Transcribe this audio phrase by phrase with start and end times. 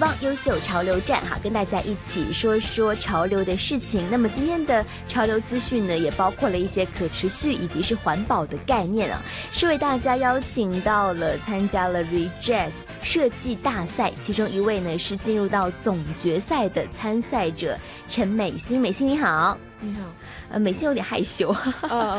[0.00, 4.04] 帮优秀潮流站哈，跟大家一起说说潮流的事情。
[4.10, 9.20] 那么今天的潮流资讯呢，也包括了一些可持续以及是环保的概念啊，
[9.52, 12.72] 是为大家邀请到了参加了 Rejazz
[13.02, 17.76] 设计大赛，其中一位呢是进入到总决赛的参赛者
[18.08, 18.80] 陈美心。
[18.80, 19.58] 美心你好。
[19.82, 20.00] 你好，
[20.50, 21.54] 呃，美心有点害羞。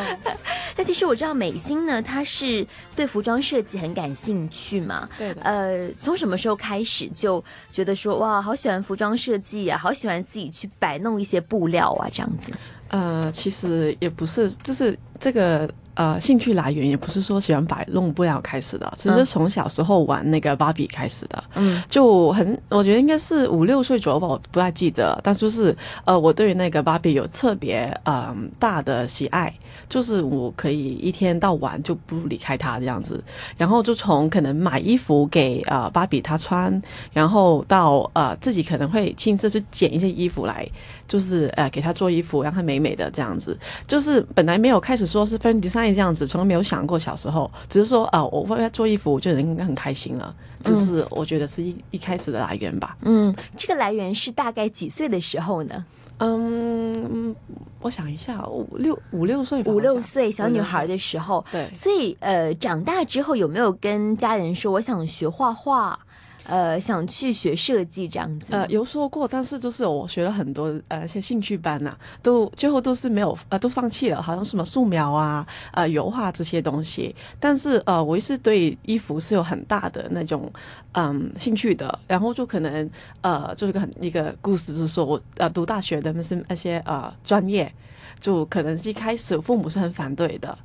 [0.76, 2.66] 但其实我知道美心呢，她是
[2.96, 5.08] 对服装设计很感兴趣嘛。
[5.18, 5.42] 对的。
[5.42, 12.52] 呃，从什么时候开始就觉得说哇，好喜欢服装设计啊，好喜欢自己去摆弄一些布料啊，这样子。
[12.88, 15.70] 呃，其实也不是，就是这个。
[15.94, 21.44] 呃，兴趣来源也不是说喜欢摆弄不了开始的，只是从小时候玩那个芭比开始的。
[21.56, 25.20] 嗯，就很，我觉得应该是五六岁左右吧，我不太记得。
[25.24, 25.76] 但就是
[26.06, 29.54] 呃，我对那个芭比有特别嗯大的喜爱，
[29.90, 33.24] 就是我可以一天到晚就不离开它这样子。
[33.58, 40.68] 然后就从可能买衣服给呃芭比她穿，然后到呃自己可能会亲自去剪一些衣服来，
[41.12, 43.60] 就是呃给她做衣服，让她美美的这样子。
[43.86, 45.94] 就是本来没有开始说是分 design。
[45.94, 50.34] 这样子从来没有想过，小时候只是说啊，我为她做衣服，我就应该很开心了。
[50.64, 52.96] 就是我觉得是一一开始的来源吧。
[53.02, 55.84] 嗯，这个来源是大概几岁的时候呢？
[56.20, 57.36] 嗯，
[57.82, 61.44] 我想一下，五六五六岁，五六岁小女孩的时候。
[61.52, 66.00] 对，所以呃，长大之后有没有跟家人说我想学画画？
[66.44, 68.54] 呃，想去学设计这样子。
[68.54, 77.16] 呃，有说过，但是就是我学了很多呃一些兴趣班呐，都最后都是没有呃都放弃了，好像什么素描啊、呃油画这些东西。
[77.40, 80.52] 但是呃，我是对衣服是有很大的那种
[80.94, 82.00] 嗯兴趣的。
[82.08, 82.90] 然后就可能
[83.22, 87.72] 呃，就是个很一个故事，就是说我呃读大学的那些那些呃专业，
[88.20, 90.58] 就可能一开始父母是很反对的。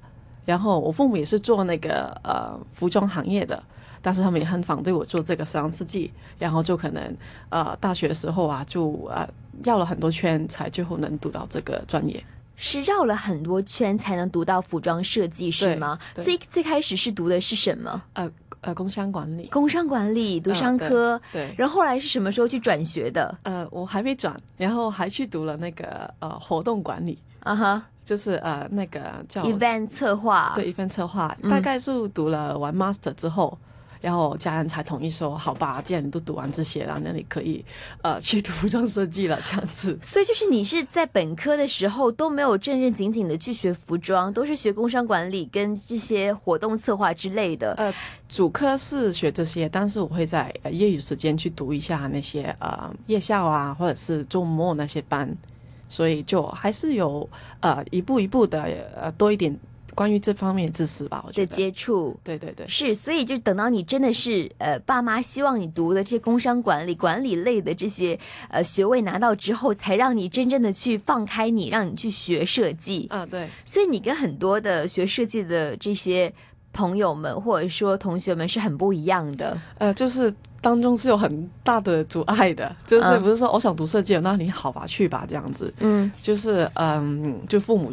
[0.45, 3.63] 然后我父母也是做那个呃服装行业的。
[4.07, 7.17] 但是他们也很反对我做这个时装设计，然后就可能
[7.49, 9.29] 呃大学的时候啊，就呃
[9.65, 12.23] 绕了很多圈，才最后能读到这个专业。
[12.55, 15.99] 是绕了很多圈才能读到服装设计是吗？
[16.15, 18.01] 所以最开始是读的是什么？
[18.13, 18.31] 呃
[18.61, 19.45] 呃，工商管理。
[19.47, 21.53] 工商管理读商科，对。
[21.59, 23.37] 然后后来是什么时候去转学的？
[23.43, 27.19] 呃，我还没转，然后还去读了那个呃活动管理。
[27.41, 27.85] 啊哈。
[28.05, 30.53] 就是呃那个叫 event 策划。
[30.55, 33.59] 对，event 策划，大概是读了完 master 之后。
[34.07, 37.65] 然后家人才同意说：“好吧，既然你都读完这些了，那你可以
[38.03, 39.99] 呃去读服装设计了。”这样子。
[40.01, 47.75] 所以就是你是在本科的时候都没有正正经经的去学服装，都是学工商管理跟这些活动策划之类的。
[47.79, 47.93] 呃，
[48.29, 55.29] 主科是学这些，但是我会在业余时间去读一下那些呃夜校啊，或者是周末那些班，
[55.89, 57.29] 所以就还是有
[57.59, 58.63] 呃一步一步的
[58.95, 59.53] 呃多一点。
[59.97, 68.17] 关于这方面知识吧，我觉得接触，对对对，是，所以就等到你真的是呃，爸妈希望你读的这些工商管理、管理类的这些
[68.51, 73.07] 呃学位拿到之后，才让你真正的去放开你，让你去学设计。
[73.09, 73.49] 啊，对。
[73.65, 76.31] 所以你跟很多的学设计的这些
[76.75, 79.59] 朋友们或者说同学们是很不一样的。
[79.79, 80.31] 呃，就是
[80.61, 85.73] 当中是有很大的阻碍的，就是不是说我想读设计，那你好吧，去吧，这样子。
[85.81, 87.91] 嗯，就是嗯，就父母。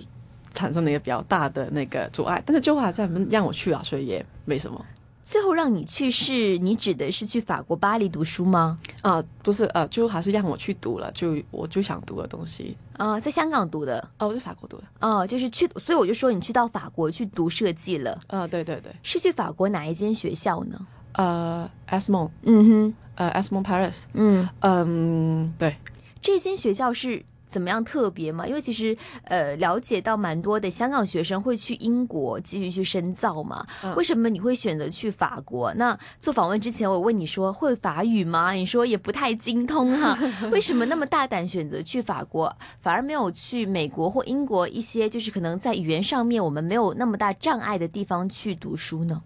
[0.53, 4.84] 产生了一个比较大的那个阻碍，但是最后还是让我去了，所以也没什么。
[5.25, 8.78] 最后让你去是，你指的是去法国巴黎读书吗？
[9.02, 12.75] 啊，不是，呃，最后还是让我去读了，就我就想读的东西。
[12.97, 14.06] 啊，在香港读的？
[14.19, 14.84] 哦，我在法国读的。
[15.00, 18.19] 哦，就是去，所以我就说你去到法国去读设计了。
[18.28, 20.86] 啊，对对对，是去法国哪一间学校呢？
[21.13, 24.03] 呃 e s m o n 嗯哼，呃 e s m o n Paris。
[24.13, 25.78] 嗯嗯，对，
[26.22, 27.24] 这间学校是。
[27.53, 28.47] 怎么样特别吗？
[28.47, 33.66] 因为其实呃，了解到蛮多的香港学生会去英国继续去深造嘛。
[33.95, 35.72] 为什么你会选择去法国？
[35.75, 38.51] 那做访问之前，我问你说会法语吗？
[38.54, 40.18] 你说也不太精通哈。
[40.51, 42.51] 为什么那么大胆选择去法国，
[42.81, 49.22] 反而没有去美国或英国一些就是可能在语言上面我们没有那么大障碍的地方去读书呢？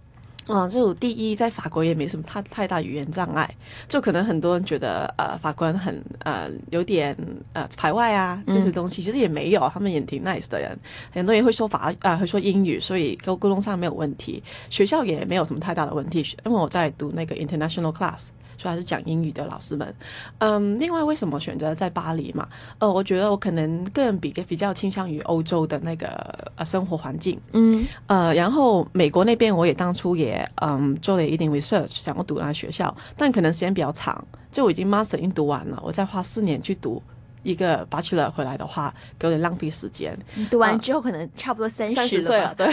[0.53, 3.49] 啊，就第一，在法国也没什么太太大语言障碍，
[3.87, 7.15] 就可能很多人觉得呃法国人很呃有点
[7.53, 10.77] 呃排外啊这些东西，其实也没有，他们也挺 nice 的人，
[11.11, 18.27] 很多人会说法啊会说英语，所以沟沟通上没有问题，学校也没有什么太大的问题，因为我在读那个 international class。
[18.57, 19.93] 所以还是讲英语的老师们。
[20.39, 22.47] 嗯，另外为什么选择在巴黎嘛？
[22.79, 26.07] 呃，我觉得我可能个人比比较倾向于欧洲的那个
[26.55, 27.39] 呃生活环境。
[27.53, 37.01] 嗯，呃，然后美国那边我也当初也嗯做了一点 research，想要读那学校，但可能时间比较长，就我已经 master 已经读完了，我再花四年去读。
[37.47, 40.17] 一个 bachelor 回来的话，有点浪费时间。
[40.51, 42.67] 读完之后可能差不多三十岁了，对，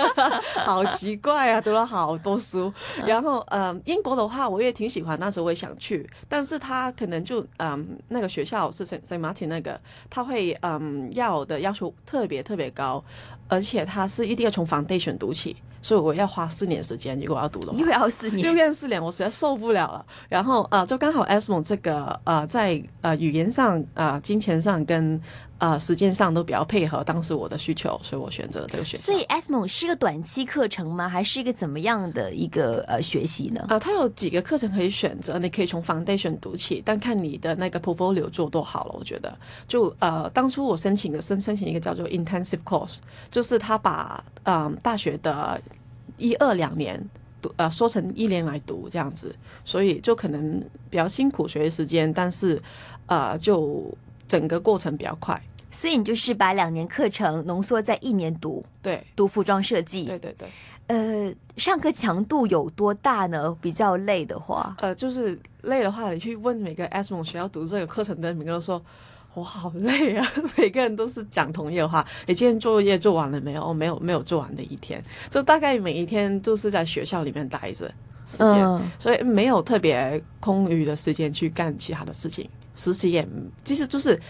[0.62, 2.70] 好奇怪啊，读了好多书。
[3.06, 9.80] 然后，嗯，英国的话，我也挺喜欢，那时候我也想去，但是他可能就，嗯，那个学校是圣圣马丁那个，
[10.10, 13.02] 他会，嗯，要的要求特别特别高，
[13.50, 15.54] 而且他是一定要从 foundation 读起。
[15.82, 20.04] 所以我要花四年时间，如果要读的话，又要四年，又要四年，我实在受不了了。
[20.28, 25.18] 然后呃，就刚好 Esmo 这个呃，在呃语言上、呃金钱上跟
[25.60, 29.02] 呃时间上都比较配合当时我的需求，所以我选择了这个学校。
[29.04, 31.08] 所以 Esmo 是一个短期课程吗？
[31.08, 33.66] 还是一个怎么样的一个呃学习呢？
[33.68, 38.94] 啊，它有几个课程可以选择，你可以从 Foundation 读起，但看你的那个 Portfolio 做多好了。
[38.98, 39.36] 我觉得，
[39.68, 42.98] 就呃当初我申请的申申请一个叫做 Intensive Course，
[43.30, 45.60] 就是他把嗯大学的
[46.16, 46.98] 一二两年
[47.42, 49.34] 读呃说成一年来读这样子，
[49.64, 50.58] 所以就可能
[50.88, 52.60] 比较辛苦学习时间，但是
[53.06, 53.84] 呃就
[54.26, 55.40] 整个过程比较快。
[55.70, 60.04] 所以你就是把两年课程浓缩在一年读，对，读服装设计。
[60.04, 60.48] 对对对。
[60.88, 63.56] 呃，上课强度有多大呢？
[63.60, 68.82] 比较累的话，呃，就是累的话，你去问每个 S 梦学校读这个课程的，每个人说。
[69.32, 70.28] 我好累啊！
[70.58, 72.04] 每个人都是讲同一的话。
[72.26, 73.72] 你今天作业做完了没有？
[73.72, 75.00] 没有，没有做完的一天。
[75.30, 77.86] 就大概每一天都是在学校里面待着
[78.26, 82.50] 时间，所以没有特别空余的时间去干其他的事情。
[82.74, 83.24] 实习也
[83.62, 84.20] 其实就是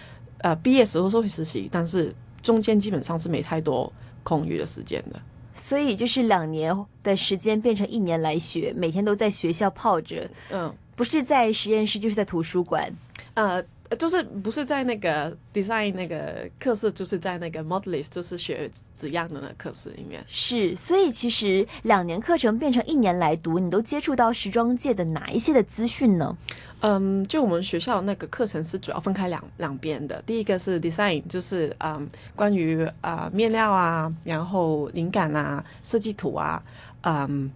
[0.42, 3.92] 呃毕业时候会实习，但是中间基本上是没太多
[4.22, 5.20] 空余的时间的。
[5.54, 10.28] 所以就是两年的时间变成一年来学，每天都在学校泡着。
[10.50, 12.92] 嗯，不是在实验室，就是在图书馆。
[13.34, 13.62] 呃。
[13.98, 20.24] 就是不是在那个 design 那个课室，就是在那个 modelist，就是学纸样的那课室里面。
[20.28, 26.36] 是，所以其实两年课程变成一年来读，你都接触到时装界的哪一些的资讯呢？
[26.82, 30.22] 嗯，就我们学校那个课程是主要分开两两边的。
[30.24, 36.62] 第一个是 design，就是嗯关于啊面料啊，然后灵感啊，设计图啊，
[37.02, 37.50] 嗯。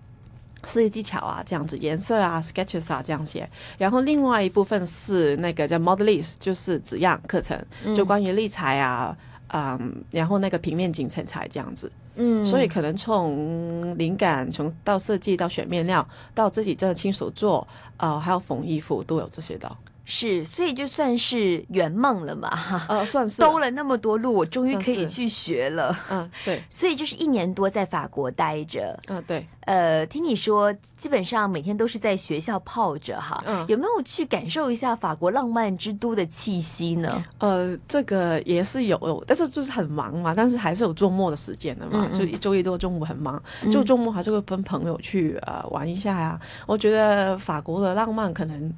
[0.66, 3.48] 设计技巧啊，这样子颜色啊，sketches 啊，这样些。
[3.78, 7.62] 然后另外一部分是那个叫 modelist，就是纸样课程，
[7.94, 9.16] 就关于立裁啊，
[9.48, 11.90] 嗯，然后那个平面景成材这样子。
[12.16, 17.66] 嗯，所以可能从灵感，从到设计到选面料，到自己真的亲手做，
[17.96, 19.76] 呃，还有缝衣服都有这些的。
[20.04, 22.50] 是，所以就算是圆梦了嘛，
[22.88, 25.96] 呃，算是兜了那么多路，我终于可以去学了。
[26.10, 26.62] 嗯，对。
[26.68, 28.98] 所以就是一年多在法国待着。
[29.08, 29.46] 嗯，对。
[29.60, 33.42] 呃，听你说，基本上每天都是在学校泡着哈。
[33.46, 33.64] 嗯。
[33.66, 37.24] 有没有去感受一下法国浪漫之都的气息呢？
[37.38, 42.06] 呃，这个也是有，但是就是很忙嘛，但是还是有周末的时间的嘛。
[42.10, 43.42] 所以一周一多中午很忙，
[43.72, 46.38] 就周末还是会跟朋友去呃玩一下呀。
[46.66, 48.70] 我觉得法国的浪漫可能。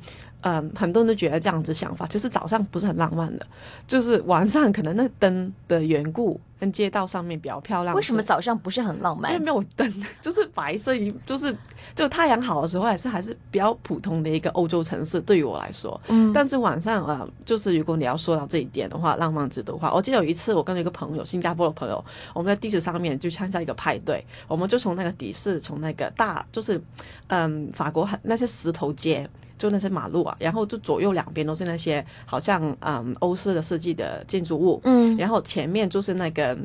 [0.48, 3.44] 嗯，很多人都觉得这样子想法，其实早上不是很浪漫的，
[3.88, 7.96] 就是晚上可能那灯的缘故，跟街道上面比较漂亮。
[7.96, 9.32] 为什么早上不是很浪漫？
[9.32, 11.52] 因为没有灯，就是白色一，就是
[11.96, 15.20] 就太阳好的时候，还是还是比较普通的一个欧洲城市。
[15.20, 26.80] 对于我来说，嗯，但是晚上啊，就是如果你要说到这一点的话，浪漫值的话，我记得有一次我跟一个朋友，新加坡的朋友，我们在地址上面就参加一个派对，我们就从那个的士，从那个大，就是
[27.26, 29.28] 嗯，法国很那些石头街。
[29.58, 36.56] 就那些马路啊，然后就左右两边都是那些好像嗯欧式的设计的建筑物，嗯，然后前面就是那个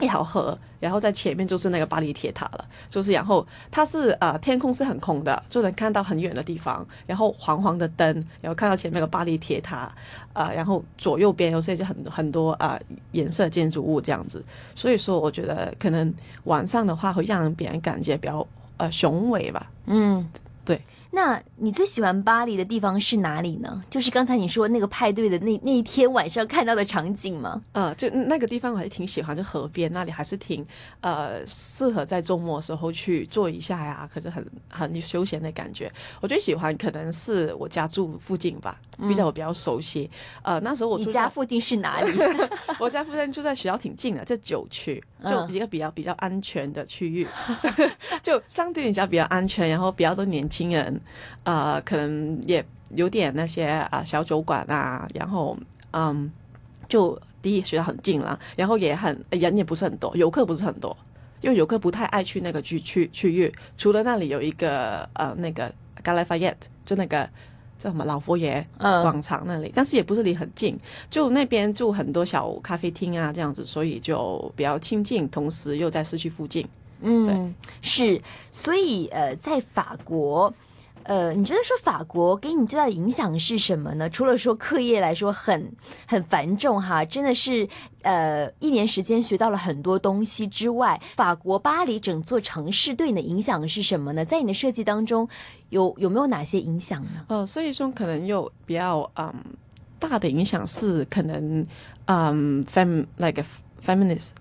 [0.00, 8.06] 一条河，然后在前面就是那个巴黎铁塔了，就是然后它是呃天空是很空的，就能看到很远的地方，然后黄黄的灯，
[8.40, 9.92] 然后看到前面的巴黎铁塔，
[10.32, 12.78] 啊，然后左右边又是一些很很多啊
[13.10, 14.44] 颜色建筑物这样子，
[14.76, 16.14] 所以说我觉得可能
[16.44, 20.24] 晚上的话会让别人感觉比较呃雄伟吧，嗯。
[20.64, 20.78] 对，
[21.10, 23.80] 那你最喜欢巴黎的地方是哪里呢？
[23.88, 27.62] 就是刚才你说那个派对的那那一天晚上看到的场景吗？
[27.72, 30.64] 呃，就那个地方我还是挺喜欢，就河边那里还是挺
[31.00, 35.90] 呃适合在周末的时候去坐一下呀，可是很很休闲的感觉。
[36.20, 40.10] 我最喜欢可能是我家住附近吧，比较我比较熟悉。
[40.42, 42.12] 呃，那时候我你家附近是哪里？
[42.78, 47.26] 我家附近就在学校挺近的，在九区，就一个比较比较安全的区域，
[48.22, 50.58] 就相对比较比较安全，然后比较多年轻。
[50.58, 50.76] 亲
[51.44, 52.64] 呃，可能也
[52.94, 55.56] 有点那些啊小酒馆啊，然后
[55.92, 56.30] 嗯，
[56.88, 60.96] 就第一学校很近了，然后也很人也不是很多，游客不是很多，
[61.40, 65.68] 因为游客不太爱去那个区区区域，除了那里有一个呃那个
[66.02, 67.28] g a l a f a y e t t e 就那个
[67.78, 70.78] 叫什么老佛爷嗯广场那里，但是也不是离很近，
[71.10, 76.66] 就那边住很多小咖啡厅啊这样子，所以就比较亲近，同时又在市区附近。
[77.00, 80.52] 嗯，是，所以呃，在法国。
[81.08, 84.10] 呃，你觉得说法国给你最大的影响是什么呢？
[84.10, 85.72] 除了说课业来说很
[86.06, 87.66] 很繁重哈，真的是
[88.02, 94.22] 呃一年时间学到了很多东西之外，法国巴黎整座城市对你的影响是什么呢？
[94.22, 95.26] 在你的设计当中，
[95.70, 97.24] 有有没有哪些影响呢？
[97.28, 99.32] 呃，所以说可能有比较嗯
[99.98, 101.66] 大的影响是可能
[102.04, 103.46] 嗯 fem like a
[103.82, 104.32] feminist。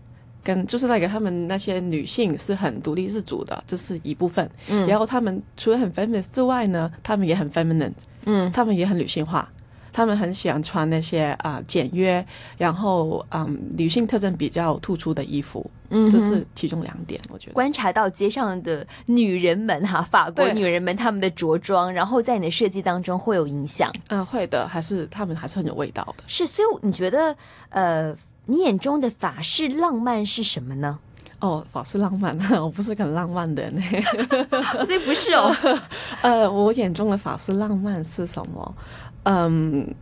[0.47, 4.49] 跟就是那个他们那些女性是很独立自主的，这是一部分。
[4.69, 7.91] 嗯然后他们除了很 feminist 之外呢，他们也很 feminine，
[8.25, 9.51] 嗯他们也很女性化。
[9.91, 12.23] 他们很喜欢穿那些啊、简约，
[12.55, 17.53] 然后嗯女性特征比较突出的衣服，嗯这是其中两点，我觉得。
[17.53, 23.91] 观察到街上的女人们哈，法国女人们她们的着装，然后在你的设计当中会有影响。
[24.09, 26.23] 嗯、会的，还是他们还是很有味道的。
[26.27, 27.35] 是，所以你觉得
[27.69, 28.15] 呃，
[28.47, 30.97] 你眼中的法式浪漫是什么呢？
[31.39, 33.79] 哦，法式浪漫， 我不是很浪漫的人。
[34.87, 35.55] 所以不是哦，
[36.23, 38.75] 呃，我眼中的法式浪漫是什么？
[39.23, 39.93] 嗯，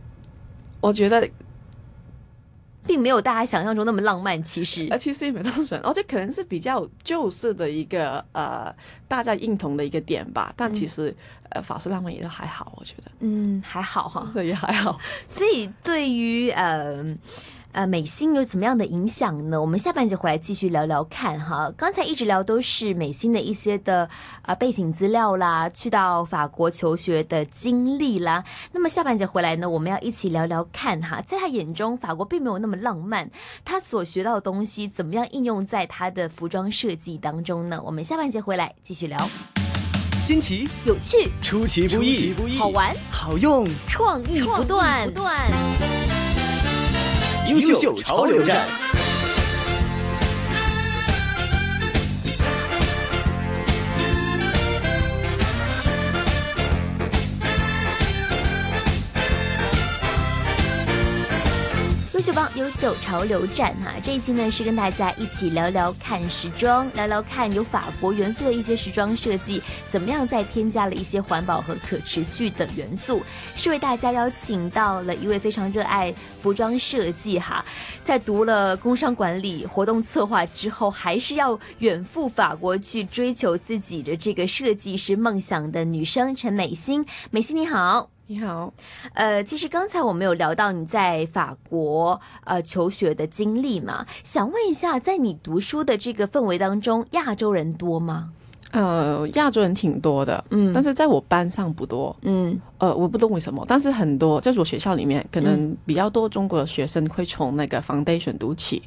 [0.80, 1.28] 我觉得
[2.86, 4.42] 并没有大家想象中那么浪漫。
[4.42, 8.74] 其实呃，，其实也没那么准，而且可能是比较旧式的一个呃
[9.06, 10.50] 大家认同的一个点吧。
[10.56, 11.14] 但其实、
[11.50, 14.26] 呃法式浪漫也都还好，我觉得嗯，还好哈。
[14.42, 14.98] 也还好。
[15.26, 17.04] 所以对于呃。
[17.76, 19.60] 呃，美心有怎么样的影响呢？
[19.60, 21.70] 我们下半节回来继续聊聊看哈。
[21.76, 24.08] 刚才一直聊都是美心的一些的
[24.40, 28.42] 啊、背景资料啦，去到法国求学的经历啦。
[28.72, 33.30] 那么下半节回来呢，我们要一起聊聊看哈，在他眼中，法国并没有那么浪漫，
[33.62, 37.78] 他所学到的东西怎么样应用在他的服装设计当中呢？
[37.84, 39.18] 我们下半节回来继续聊，
[40.18, 46.25] 新奇、有趣、出其不意、好玩、好用，创意不断，不断。
[47.48, 48.66] 优秀潮流站。
[62.26, 73.22] 秀邦优秀潮流站哈，这一期呢是跟大家一起聊聊看时装，聊聊看有法国元素的一些时装设计，怎么样再添加了一些环保和可持续的元素，
[73.54, 77.64] 是为大家邀请到了一位非常热爱服装设计哈，
[78.02, 88.15] 在读了工商管理活动策划之后，还是要远赴法国去追求自己的这个设计师梦想的女生陈美心，美心你好。
[88.28, 88.72] 你好，
[89.14, 98.32] 呃，其实刚才我们有聊到你在法国呃求学的经历嘛，想问一下，在你读书的这个氛围当中，亚洲人多吗？
[98.72, 102.14] 呃，亚洲人挺多的，嗯但是在我班上不多。
[102.22, 108.82] 嗯呃，我不懂为什么，但是很多在我学校里面，可能比较多中国的学生会从那个 foundation 读起，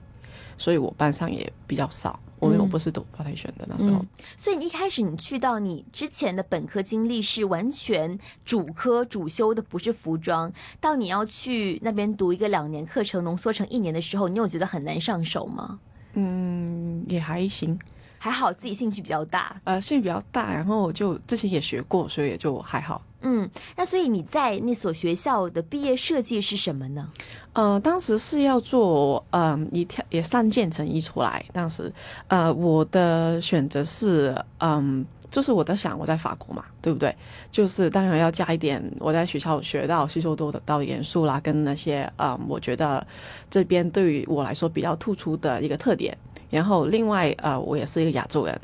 [0.57, 2.19] 所以我班上也比较少。
[2.39, 15.79] 我因为我不是读的那时候，嗯，所以你一开始你去到你之前的本科经历是完全主科主修的不是服装，到你要去那边读一个两年课程浓缩成一年的时候，你有觉得很难上手吗？
[16.13, 17.77] 嗯，也还行。
[18.19, 23.01] 还好自己兴趣比较大，呃，兴趣比较大，然后我就之前也学过，所以也就还好。
[23.21, 27.09] 嗯，那所以你在那所学校的毕业设计是什么呢？
[27.53, 31.91] 呃，当时是要做嗯一条也三件成衣出来，当时
[32.27, 35.05] 呃我的选择是嗯。
[35.31, 37.15] 就是我在想，我在法国嘛，对不对？
[37.51, 43.05] 就是当然要加一点我在学校学到、吸收多的到元素啦，跟那些嗯，我觉得
[43.47, 46.17] 这边对于我来说比较突出的一个特点。
[46.49, 48.59] 然后另外呃，我也是一个亚洲人，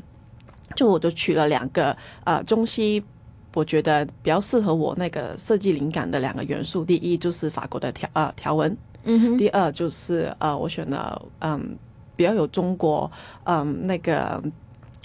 [0.74, 3.02] 就我就取了两个呃中西，
[3.54, 6.84] 我觉得比较适合我那个设计灵感的两个元素。
[6.84, 11.76] 第一就是法国的条呃条纹，嗯哼，第二就是呃我选了嗯
[12.16, 13.10] 比较有中国
[13.44, 14.42] 嗯那个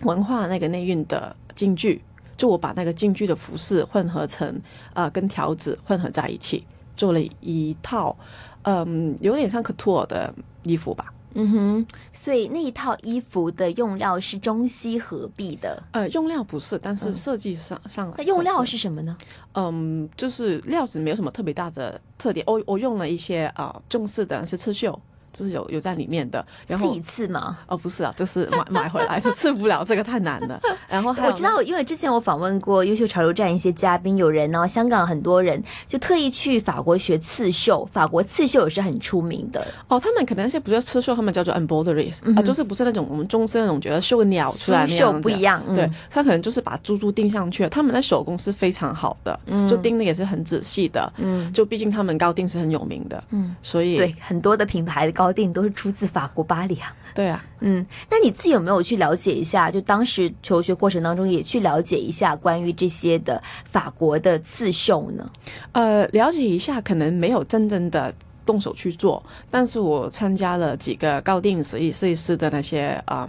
[0.02, 2.02] 文化那个内蕴的京剧，
[2.36, 4.60] 就我把那个京剧的服饰混合成
[4.94, 8.18] 呃跟条子混合在一起，做了一套
[8.64, 10.34] 嗯有点像 couture 的
[10.64, 11.14] 衣服吧。
[11.34, 15.82] 嗯哼，所以那一套衣服的用料是中西合璧的。
[15.92, 19.18] 呃，用料不是，但是设计上、上来那用料是什么呢？
[19.54, 22.46] 嗯，就是料子没有什么特别大的特点。
[22.48, 24.98] 我我用了一些啊、呃中式的是刺绣，
[25.34, 26.46] 就是有有在里面的。
[26.68, 27.58] 然后自己刺吗？
[27.68, 30.60] 哦，不是啊，就是买买回来是刺不了，这个太难了。
[30.88, 39.66] 然后我知道，因为之前我访问过优秀潮流站一些嘉宾，有人呢，香港很多人就特意去法国学刺绣，法国刺绣也是很出名的。
[39.88, 45.64] 哦，他们可能那些不叫刺绣，他们叫做 embroidery 啊，就是不是那种我们中式那种觉得绣个鸟出来那样不一样。
[45.76, 51.12] 对，他可能就是把珠珠钉上去，他们的手工是非常好的，嗯就钉的也是很仔细的。
[51.18, 53.24] 嗯，就毕竟他们高定是很有名的。
[53.32, 56.96] 嗯，所以对很多的品牌的高定都是出自法国巴黎啊。
[57.14, 59.70] 对啊，嗯，那你自己有没有去了解一下？
[59.70, 65.30] 就当时求学过程当中，也去了解一下关于这些的法国的刺绣呢？
[65.74, 68.12] 呃，了解一下，可能没有真正的
[68.46, 73.28] 动手去做，但是我参加了几个高定设计设计师的那些嗯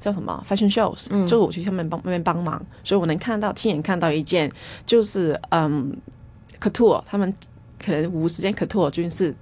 [0.00, 4.50] 叫什么 fashion shows，就我去下面帮那边帮忙，所以我能看到亲眼看到一件，
[4.84, 5.96] 就是嗯
[6.60, 7.32] couture，他们
[7.82, 9.34] 可能无时间 couture 就是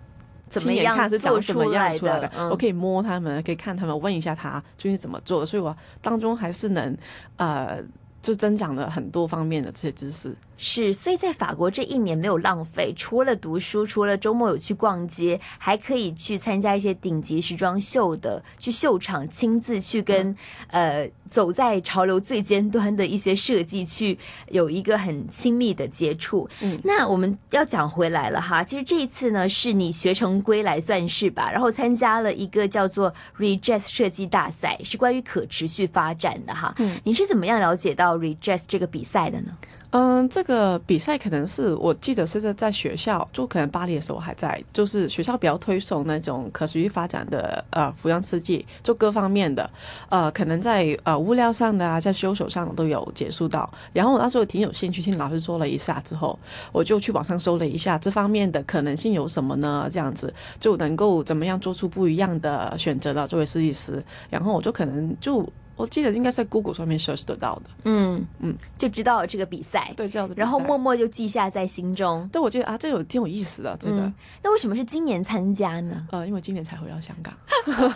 [0.52, 6.97] 怎么样看是长什么样出来的，我可以摸他们，可以看他们，问一下他究竟怎么做，所以我当中还是能
[7.37, 7.78] 呃
[8.21, 10.37] 就增长了很多方面的这些知识。
[10.64, 20.35] 是，所以在法国这一年没有浪费，除了读书，除了周末有去逛街，还可以去参加一些顶级时装秀的，去秀场亲自去跟
[20.69, 24.16] 呃走在潮流最尖端的一些设计去
[24.50, 26.49] 有一个很亲密的接触。
[26.61, 36.73] 嗯，那我们要讲回来了哈，其实这一次呢是你学成归来算是吧，然后参加了一个叫做 Redress 设计大赛，是关于可持续发展的哈。
[36.78, 39.57] 嗯，你是怎么样了解到 Redress 这个比赛的呢？
[39.95, 49.71] 嗯，这个这个比赛可能是我记得是在在学校，就可能巴黎的时候还在，就是学校比较推崇那种可持续发展的呃服装设计，就各方面的，
[50.11, 53.73] 呃，可能在呃物料上的啊，在修手上都有接触到。
[53.94, 56.38] 然后我那时候挺有兴趣，听老师说了一下之后，
[56.71, 59.88] 我就去网上搜了一下这方面的可能性有什么呢？
[59.90, 64.04] 这样子就能够怎么样做出不一样的选择了，作为设计师。
[64.28, 65.49] 然后我就可能就。
[65.74, 72.28] 我记得应该在 Google 上面 search 得到的，嗯嗯，就知道这个比赛，对，这样子，然后默默就记下在心中。
[72.30, 74.12] 对，我觉得啊，这有挺有意思的，这个。
[74.42, 76.06] 那为什么是今年参加呢？
[76.10, 77.34] 呃，因为今年才回到香港，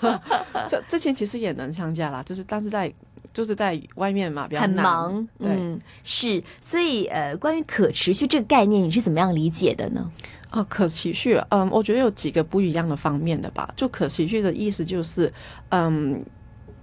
[0.68, 2.92] 这之前其实也能参加啦，就是但是在
[3.35, 6.42] 就是在外面嘛，比较很忙，嗯，是。
[6.61, 10.11] 所以呃，关于可持续这个概念，你是怎么样理解的呢？
[10.49, 13.73] 啊，可持续，嗯，我觉得有几个不一样的方面的吧。
[13.76, 15.30] 就可持续的意思就是，
[15.68, 16.25] 嗯。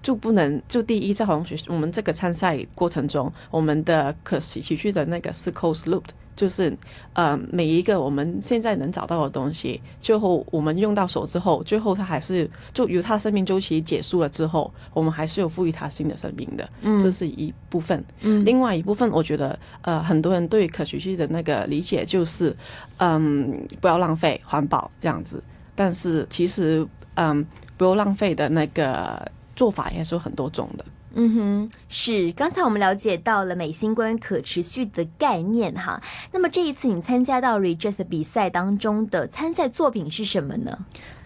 [0.04, 6.04] 就不能就第一，在好像学我们这个参赛过程中，我们的可持续的那个是 close loop，
[6.36, 6.78] 就是
[7.14, 18.04] 呃每一个我们现在能找到的东西，最后我们用到手之后，最后它还是就由它生命周期结束了之后，我们还是有赋予它新的生命的，嗯，这是一部分。
[18.20, 22.54] 嗯，另外一部分，我觉得呃很多人对可持续的那个理解就是
[22.98, 25.42] 嗯不要浪费，环保这样子，
[25.76, 27.46] 但是其实嗯
[27.78, 29.26] 不要浪费的那个。
[29.56, 30.86] 做法也是有很多种的。
[31.16, 32.32] 嗯哼，是。
[32.32, 36.02] 刚才我们了解到了美心关于可持续的概念哈。
[36.32, 40.76] 那么这一次你参加到 Redress 比赛当中的参赛作品是什么呢？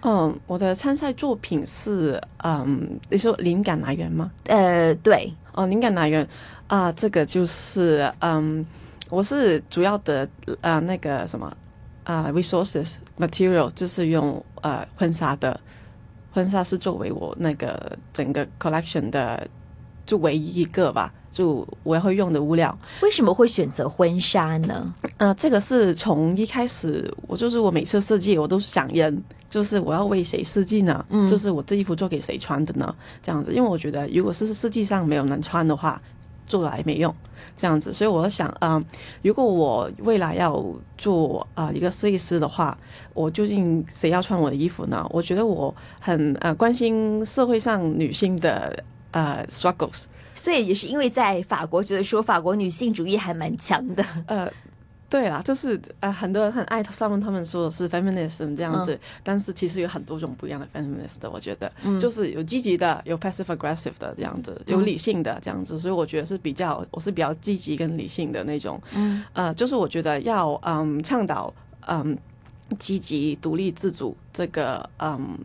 [0.02, 4.30] 嗯，我的参赛作品是嗯，你说灵感来源吗？
[4.48, 5.34] 呃，对。
[5.54, 6.28] 哦，灵感来源
[6.68, 8.66] 啊，这个就是嗯，
[9.10, 10.28] 我是主要的
[10.60, 11.56] 啊那个什么
[12.04, 15.58] 啊 resources material 就是用呃婚纱的。
[16.38, 19.48] 婚纱是作为我那个整个 collection 的
[20.06, 22.78] 就唯一一个吧，就我会用的物料。
[23.02, 24.94] 为什么会选择婚纱呢？
[25.18, 29.20] 呃，这个是从一开始，我就是我每次设计，我都是想人，
[29.50, 31.04] 就是我要为谁设计呢？
[31.10, 32.96] 嗯，就是我这衣服做给谁穿的呢？
[33.24, 36.00] 这样子，因为我觉得如果是设计上没有能穿的话。
[36.48, 37.14] 做来没用，
[37.56, 38.84] 这样子，所以我想，嗯，
[39.22, 40.64] 如果我未来要
[40.98, 42.76] 做啊一个设计师的话，
[43.14, 45.06] 我究竟谁要穿我的衣服呢？
[45.12, 54.52] 我觉得我很呃关心社会上女性的呃 struggles，所以也是因为在法国觉得说法国女性主义还蛮强的，呃。
[55.10, 71.54] 对啦，就是呃，很多人很爱上面他们说的是 feminism 这样子，但是其实有很多种不一样的 feminist 的，我觉得，就是有积极的，有 passive aggressive 的这样子，有理性的这样子，所以我觉得是比较，我是比较积极跟理性的那种，嗯，呃，就是我觉得要嗯倡导
[71.88, 72.18] 嗯
[72.78, 75.40] 积极独立自主这个嗯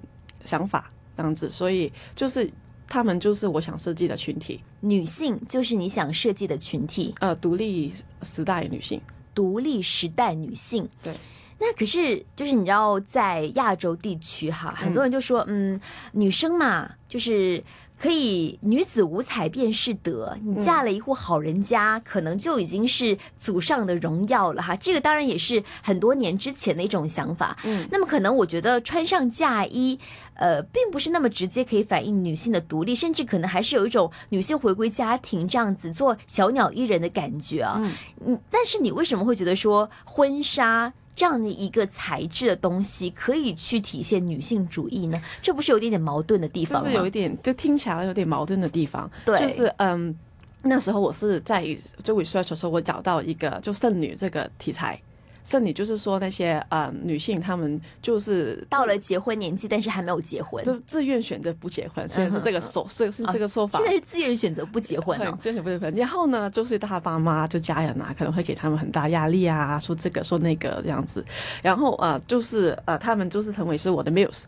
[0.44, 2.51] 想法这样子，所以就是
[2.88, 9.01] 他们就是我想设计的群体，女性就是你想设计的群体，呃，独立时代女性。
[9.35, 11.14] 独立时代女性，对，
[11.59, 15.81] 那可是就是你知道，在亚洲地区哈，很多人就说，嗯，
[16.12, 17.62] 女生嘛，就是
[18.02, 24.74] 可以女子无才便是德，你嫁了一户好人家，可能就已经是祖上的荣耀了哈。
[24.74, 27.56] 这个当然也是很多年之前的一种想法。
[27.62, 29.96] 嗯，那么可能我觉得穿上嫁衣，
[30.34, 37.80] 呃，并不是那么直接可以反映女性的独立，甚至可能还是有一种女性回归家庭这样子做小鸟依人的感觉啊。
[38.26, 40.92] 嗯，但是你为什么会觉得说婚纱？
[41.14, 45.20] 这样的一个材质的东西可以去体现女性主义呢？
[45.40, 46.85] 这不是有一点点矛盾的地方吗？
[46.85, 49.11] 就是有一点，就听起来有点矛盾的地方。
[49.25, 50.14] 对，就是嗯，
[50.62, 51.64] 那时候我是在
[52.03, 55.01] 做 research 的时候，我找到一个就剩女这个题材。
[55.44, 63.78] 剩女就是说那些呃女性，她们就是到了结婚年纪，但是还没有结婚，就是自愿选择不结婚，现在是这个说，是是这个说法。
[63.78, 65.92] 现在是自愿选择不结婚自愿选不结婚。
[65.94, 71.24] 然后呢，就是他爸妈就家人啊，可能会给他们很大压力啊，说这个说那个这样子。
[71.62, 74.44] 然后呃，就是呃，他们就是成为是我的 muse。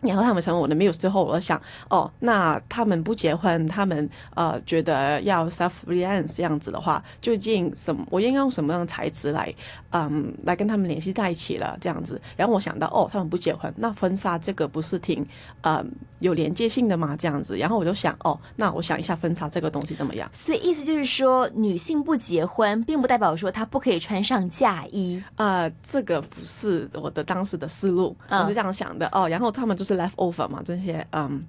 [0.00, 1.60] 然后他们成为我的 muse 之后，我想，
[1.90, 8.02] 哦，那他们不结婚，他们呃觉得要 self reliance 这样子的话，究竟什么？
[8.10, 9.54] 我应该用什么样的材质来，
[9.90, 11.76] 嗯，来跟他们联系在一起了？
[11.80, 12.18] 这样子。
[12.34, 15.26] 然后我想到，哦，他们不结婚，那婚纱这个不是挺，
[15.60, 17.14] 嗯，有连接性的吗？
[17.14, 17.58] 这样子。
[17.58, 20.26] 然后我就想，哦，那我想一下婚纱这个东西怎么样？
[20.32, 25.22] 所以意思就是说，女性不结婚，并不代表说她不可以穿上嫁衣。
[25.36, 29.06] 啊，这个不是我的当时的思路，我是这样想的。
[29.12, 29.89] 哦，然后他们就是。
[29.94, 30.62] 是 leftover 嘛？
[30.64, 31.44] 这些嗯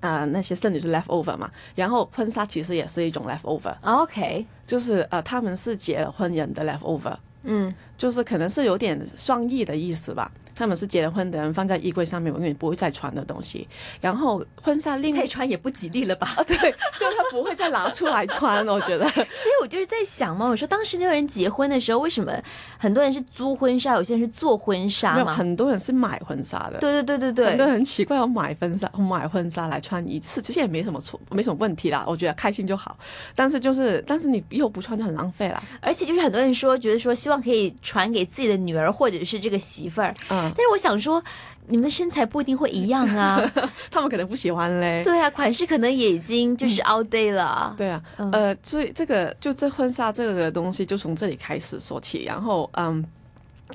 [0.00, 1.50] 啊那些剩女是 leftover 嘛？
[1.76, 3.74] 然后婚纱其实也是一种 leftover。
[3.82, 7.16] OK，就是呃他们是结了婚人的 leftover。
[7.44, 10.30] 嗯，就是可能是有点双翼的意思吧。
[10.54, 13.66] 他们是结了婚的人，放在衣柜上面永远不会再穿的东西。
[14.00, 16.28] 然后婚纱另再穿也不吉利了吧？
[16.46, 16.56] 对，
[16.98, 18.66] 就他不会再拿出来穿。
[18.66, 22.32] 我觉得，所以我就是在想嘛，我说当时那个人结婚的时候，为什么
[22.78, 25.34] 很多人是租婚纱，有些人是做婚纱嘛？
[25.34, 26.78] 很多人是买婚纱的。
[26.78, 32.04] 对对对对对，很多人奇怪，我买婚纱，买婚纱来穿一次，其实也没什么错，没什么问题啦。
[32.06, 32.96] 我觉得开心就好。
[33.34, 35.62] 但是就是，但是你以后不穿就很浪费了。
[35.80, 40.14] 而且就是很多人说，觉得说希望可以传给自己的女儿或者是这个媳妇儿。
[40.28, 41.22] 嗯，但是我想说。
[41.68, 43.40] 你们的身材不一定会一样啊，
[43.88, 45.00] 他们可能不喜欢嘞。
[45.04, 47.72] 对啊，款式可能也已经就是 all day 了。
[47.78, 53.02] 对啊，呃，所以这个就这婚纱这个东西就从这里开始说起，然后嗯。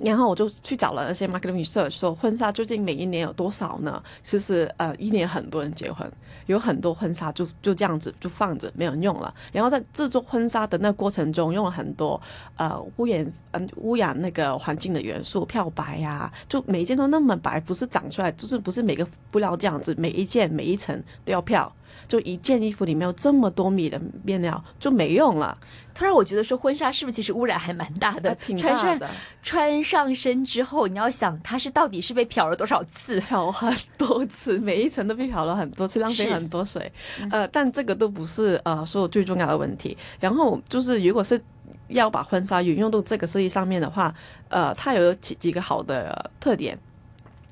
[0.03, 4.01] 然后我就去找了那些 marketing research，说婚纱究竟每一年有多少呢？
[4.21, 6.09] 其实呃，一年很多人结婚，
[6.45, 9.33] 有很多婚纱就就这样子就放着没人用了。
[9.51, 12.21] 然后在制作婚纱的那过程中，用了很多
[12.55, 21.71] 呃污染嗯污染那个环境的元素，漂白呀，就每一件都那么白，不是长出来，就是不是每个布料这样子，每一件每一层都要漂。
[22.07, 25.57] 就一件衣服里面有这么多米的面料，就没用了。
[25.93, 28.33] 突然我觉得说婚纱是不是其实污染还蛮大的？
[28.35, 29.09] 挺大的。
[29.41, 33.19] 穿上身之后，你要想它是到底是被漂了多少次？
[33.21, 36.91] 漂很多次，每一层都被漂了很多次，浪费很多水。
[37.31, 39.97] 呃，但这个都不是呃所有最重要的问题。
[40.19, 41.41] 然后就是如果是
[41.87, 44.13] 要把婚纱运用到这个设计上面的话，
[44.49, 46.77] 呃，它有几几个好的特点，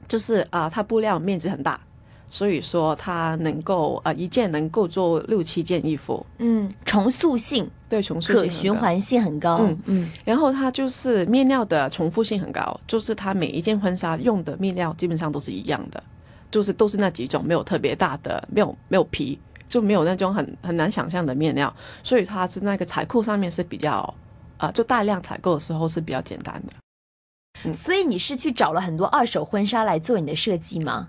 [0.07, 1.79] 就是啊，它布料面积很大。
[2.29, 16.03] 所以说它能够呃一件能够做六七件衣服，嗯，重塑性对重塑性可循环性很高，嗯嗯，然后它就是面料的重复性很高，就是它每一件婚纱用的面料基本上都是一样的，
[16.51, 24.13] 就是都是那几种，没有特别大的，没有没有皮，就没有那种很很难想象的面料，所以它是那个采购上面是比较
[24.57, 27.73] 啊，就大量采购的时候是比较简单的。
[27.73, 31.07] 所以你是去找了很多二手婚纱来做你的设计吗？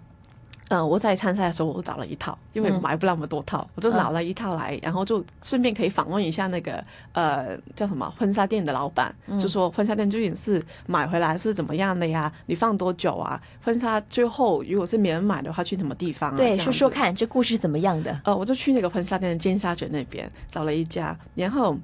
[0.68, 12.33] 嗯，我在参赛的时候，我找了一套，因为买不那么多套，我就拿了一套来，然后就顺便可以访问一下那个呃叫什么婚纱店的老板，就说婚纱店究竟是买回来是怎么样的呀？
[12.46, 13.40] 你放多久啊？
[13.62, 16.37] 婚纱最后如果是没人买的话，去什么地方啊？
[16.37, 18.20] 对，说说看这故事怎么样的？
[18.24, 21.76] 呃，我就去那个婚纱店的尖沙咀那边找了一家，然后。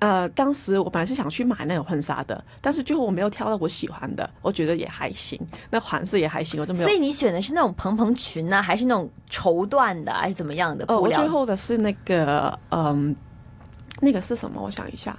[0.00, 6.84] 呃，当时我本来是想去买那个婚纱的，但是最后我没有挑到我喜欢的，我觉得也还行，那款式也还行，我就没有。
[6.86, 10.84] 所以你选的是那种蓬蓬裙呢，还是那种绸缎的，还是怎么样的？
[10.88, 13.14] 我最后的是那个，嗯，
[14.00, 14.60] 那个是什么？
[14.60, 15.16] 我想一下。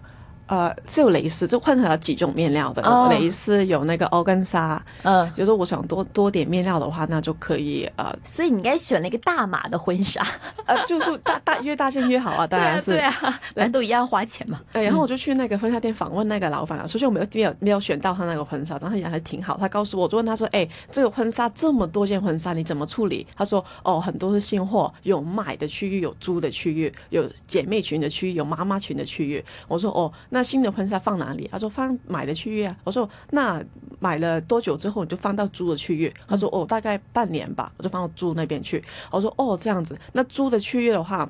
[0.49, 2.81] 呃，是有蕾丝，就混合了几种面料的。
[3.12, 8.12] 蕾丝有那个欧根纱，嗯，就是我想多多点面料的话，那就可以呃。
[8.23, 10.25] 所以你应该选了一个大码的婚纱，
[10.65, 13.13] 呃，就是大大越大件越好啊，当然是对啊，
[13.53, 14.59] 反正都一样花钱嘛。
[14.71, 16.88] 对，然后我就去那个婚纱店访问那个老板了。
[16.88, 19.55] 首先我没有没有没有选到他那个婚纱，但他也还挺好。
[19.55, 31.49] 他告诉我，就问他说：“哎，这个婚纱这么多件婚纱，你怎么处理？”他说：“哦，很多是现货，有买的区域，有租的区域，有姐妹群的区域，有妈妈群的区域。”我说：“哦，那。”那新的婚纱放哪里？
[31.52, 32.73] 他说放买的区域啊。
[32.86, 33.62] 我说那
[33.99, 36.13] 买了多久之后你就放到租的区域？
[36.30, 38.82] 他说哦，大概半年吧，我就放到租那边去。
[39.12, 41.30] 我说哦，这样子，那租的区域的话。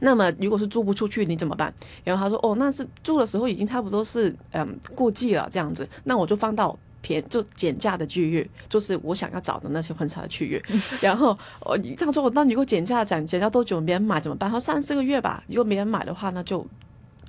[0.00, 1.72] 那么，如果是租不出去，你怎么办？
[2.02, 10.60] 然后他说：“哦，那是租的时候已经差不多是嗯过季了，这样子，那我就放到便就减价的区域，就是我想要找的那些婚纱的区域。
[11.00, 14.50] 然后我他说我：那如果减价减减价多久没人买怎么办？
[14.50, 15.44] 他说三四个月吧。
[15.46, 16.66] 如果没人买的话，那就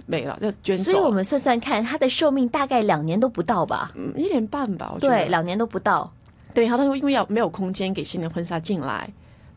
[0.06, 0.92] 没了，就捐走。
[0.92, 3.92] 所以我们算算看，它的寿命大概两年都不到吧？
[3.96, 4.96] 嗯，一年半吧。
[5.00, 6.12] 对，两年都不到。
[6.54, 9.10] 对，他说因为要没有空间给新的婚纱进来。”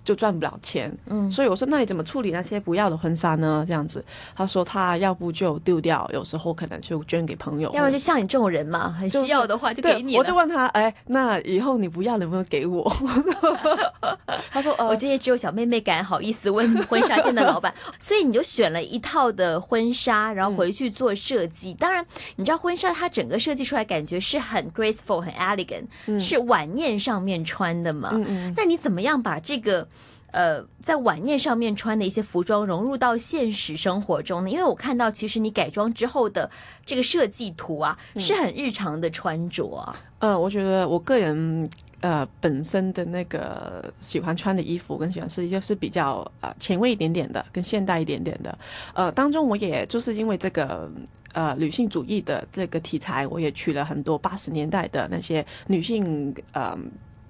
[0.05, 3.65] 就赚不了钱，嗯，所以我说，那你怎么处理那些不要的婚纱呢？
[3.67, 10.17] 这样子，他说他要不就丢掉，有时候可能就捐给朋友，要不然就像你这种人嘛，很需要的话就给你。
[10.17, 12.91] 我就问他，哎，那以后你不要能不能给我？
[14.51, 21.73] 他说，我这些只有小妹妹敢好意思问婚纱店的老板， 所以你就选了一套的婚纱，然后回去做设计。
[21.75, 25.85] 当然，你知道婚纱它整个设计出来感觉是很 graceful、很 elegant，
[26.21, 28.11] 是晚宴上面穿的嘛？
[28.15, 28.55] 嗯嗯。
[28.57, 29.87] 那你怎么样把这个？
[30.33, 34.51] 呃，在晚宴上面穿的一些服装融入到现实生活中呢？
[34.51, 36.51] 因为我看到，其实你改装之后的
[36.87, 39.95] 这个设计图啊，是很日常的穿着。
[40.19, 41.69] 呃，我觉得我个人
[42.01, 48.59] 呃本身的那个喜欢穿的衣服跟喜欢设计，就是比较呃前卫一点点的，跟现代一点点的。
[48.95, 50.91] 呃，当中我也就是因为这个
[51.35, 56.75] 呃女性主义的这个题材，我也取了很多八十年代的那些女性呃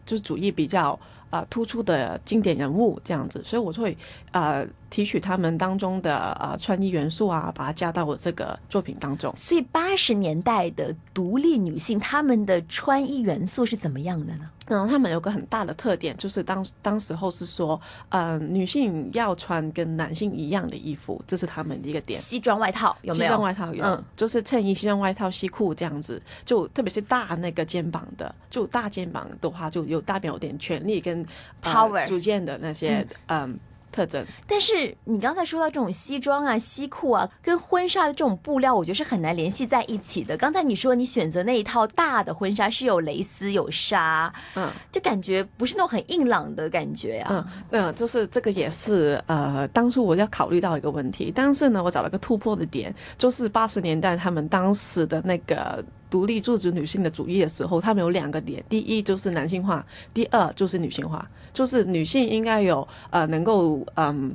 [0.06, 0.96] 就是主义比较。
[1.32, 3.96] 啊，突出的经典人物这样子，所以我会
[4.32, 9.32] 啊提取他们当中的呃穿衣元素啊，把它加到我这个作品当中。
[9.38, 14.50] 所以八十年代的独立女性，她们的穿衣元素是怎么样的呢？
[14.66, 22.20] 嗯，他们有个很大的特点，就是当当时候是说，呃，女性要穿跟男性一样的衣服，这是他们的一个点。
[22.20, 23.30] 西装外套有没有？
[23.30, 31.24] 西装外套有，嗯，就是衬衣、西装外套、西裤这样子，就特别是大那个肩膀的，就大肩膀的话，就有代表有点权力跟
[31.62, 33.58] power 组建的那些，嗯。
[33.92, 40.36] 特征，但是你刚才说到这种西装啊、西裤啊，跟婚纱的这种布料，我觉得是很难联系在一起的。
[40.36, 47.26] 刚才你说你选择那一套大的婚纱是有蕾丝、有纱，嗯，就感觉不是那种很硬朗的感觉呀。
[47.30, 55.84] 嗯，那就是这个也是呃，当初我要考虑到一个问题，但是呢，我找了个突破的点，就是八十年代他们当时的那个。
[56.12, 61.26] 独立自主女性的主义的时候，他们有两个点：第一就是男性化，第二就是女性化。
[61.54, 64.34] 就是女性应该有呃能够嗯，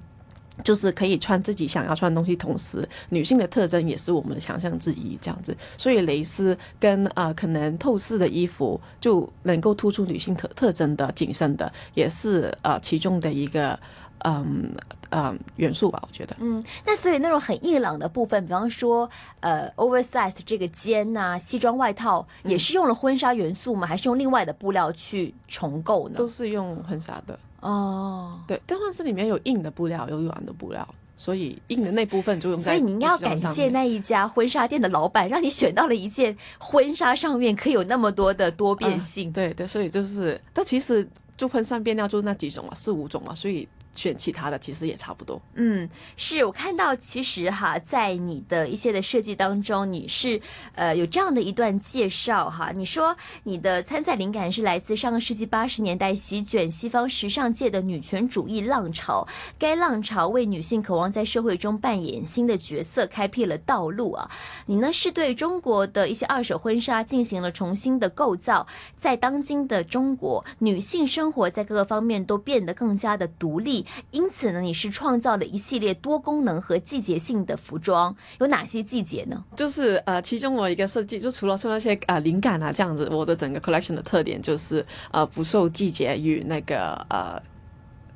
[0.64, 5.18] 就是可以穿自己想要穿的东西，同时女性的特征也是我们的强项之一。
[5.22, 13.80] 这样子，所以蕾丝跟呃可能透视的衣服就能够突出女性特特征的紧身的，也是呃其中的一个。
[14.20, 14.74] 嗯
[15.10, 16.36] 嗯，元素吧，我觉得。
[16.40, 23.88] 嗯，那所以那种很硬朗的部分，比方说，呃，oversize 这个肩呐，西装外套，也是用了婚纱元素吗？
[23.88, 26.16] 还是用另外的布料去重构呢？
[26.18, 28.40] 都是用婚纱的哦。
[28.48, 32.58] 对，但婚纱里面有硬的布料，有软的布料，所以硬的那部分就用。
[32.60, 39.32] 所以你应该要感谢那一家婚纱店的老板，让你选到了一件婚纱上面可以有那么多的多变性。
[39.32, 43.66] 对对，所以就是，但其实就婚纱面料就那几种嘛，四五种嘛，所以。
[43.98, 45.42] 选其他的其实也差不多。
[45.56, 50.40] 嗯，是我看到，其实哈，在你的一些的设计当中，你是
[50.76, 52.72] 呃有这样的一段介绍哈。
[52.72, 64.30] 你说你的参赛灵感是来自上个世纪八十年代席卷西方时尚界的女权主义浪潮，该浪潮为女性渴望在社会中扮演新的角色开辟了道路啊。
[64.68, 73.86] 你呢是对中国的一些二手婚纱进行了重新的构造，在当今的中国，女性生活在各个方面都变得更加的独立。
[74.12, 79.44] 因此呢，你是创造了一系列多功能和季节性的服装，有哪些季节呢？
[79.56, 87.42] 就是呃，其中我一个设计，就除了说那些呃灵感啊这样子，我的整个 collection 的特点就是呃不受季节与那个呃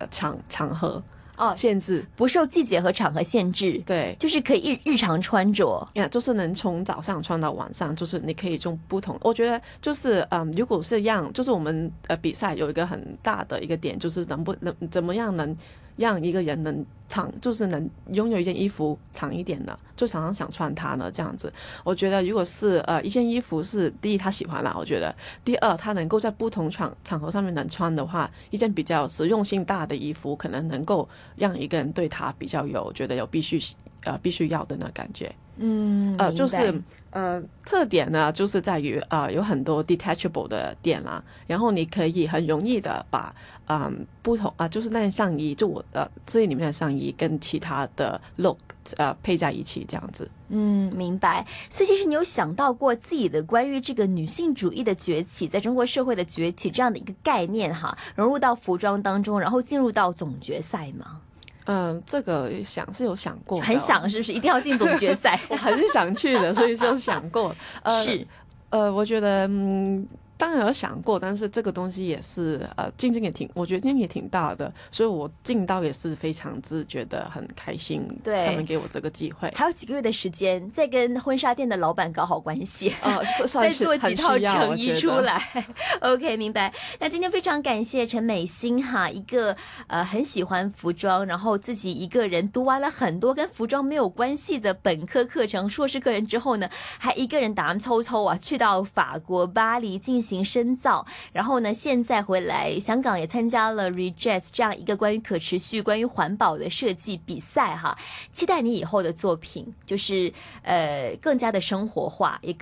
[0.09, 1.01] 场场合。
[1.41, 9.17] 哦，限制不受季节和场合限制，对，就是可以日日常穿着，呀，就是能从早上穿到晚上，就是你可以用不同。
[9.21, 15.57] 我觉得就是嗯，如果是让，就是我们呃比赛有一个很大的一个点，就是能不能怎么样能。
[16.01, 21.11] 让一个人能长，就是能拥有一件衣服长一点的，就常常想穿它呢。
[21.13, 25.13] 这样子，我觉得如果是呃一件衣服是第一他喜欢了，我觉得
[25.45, 33.59] 第二他能够在不同场场合上面能穿的话，一件比较实用性大的衣服，可能能够让一个人对他比较有觉得有必须
[34.03, 35.33] 呃必须要的那感觉。
[35.57, 43.35] 嗯，呃，就是呃，特点呢，就是在于啊、呃有很多 detachable 的店啦，然后你可以很容易的把
[43.73, 48.57] 嗯、不同啊、就是那件上衣，就我的这里面的上衣跟其他的 look
[48.97, 50.29] 呃配在一起这样子。
[50.49, 51.45] 嗯，明白。
[51.69, 61.21] 所以其实你有想到过自己的关于这个女性主义的崛起，在中国社会的崛起这样的一个概念哈，融入到服装当中，然后进入到总决赛吗？
[61.65, 65.39] 嗯，这个想是有想过的，很想是不是一定要进总决赛？
[65.49, 67.55] 我还是想去的，所以就想过。
[67.83, 68.27] 呃、是，
[68.71, 70.05] 呃，我觉得嗯。
[70.41, 82.91] 当然有想过，但是这个东西也是呃竞争也挺，我觉得竞争也挺大的，所以我进到也是非常之觉得很开心，对他们给我这个机会，还有几个月的时间，再跟婚纱店的老板搞好关系。
[83.03, 85.11] 哦， 再做几套成衣出。
[85.11, 85.65] 来，
[86.01, 86.73] OK，明白。
[86.99, 107.97] 那今天非常感谢陈美心哈，一个呃很喜欢服装，然后自己一个人读完了很多跟服装没有关系的本科课程、硕士课程之后呢，还一个人打抽抽啊，去到法国巴黎进行行深造，然后呢，现在回来香港也参加了 Reject 这样一个关于可持续、关于环保的设计比赛哈。
[108.31, 112.55] 期待你以后的作品，就是呃更加的生活化，也。